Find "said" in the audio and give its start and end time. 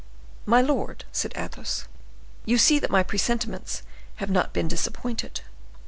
1.11-1.31